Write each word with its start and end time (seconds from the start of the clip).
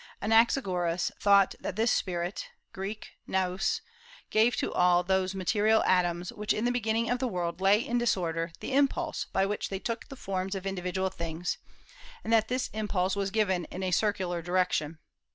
Anaxagoras 0.19 1.11
thought 1.19 1.53
that 1.59 1.75
this 1.75 1.91
spirit 1.93 2.49
([Greek: 2.73 3.09
nous]) 3.27 3.81
gave 4.31 4.55
to 4.55 4.73
all 4.73 5.03
those 5.03 5.35
material 5.35 5.83
atoms 5.83 6.33
which 6.33 6.53
in 6.53 6.65
the 6.65 6.71
beginning 6.71 7.07
of 7.11 7.19
the 7.19 7.27
world 7.27 7.61
lay 7.61 7.79
in 7.85 7.99
disorder 7.99 8.51
the 8.61 8.73
impulse 8.73 9.25
by 9.25 9.45
which 9.45 9.69
they 9.69 9.77
took 9.77 10.07
the 10.07 10.15
forms 10.15 10.55
of 10.55 10.65
individual 10.65 11.09
things, 11.09 11.59
and 12.23 12.33
that 12.33 12.47
this 12.47 12.69
impulse 12.73 13.15
was 13.15 13.29
given 13.29 13.65
in 13.65 13.83
a 13.83 13.91
circular 13.91 14.41
direction. 14.41 14.97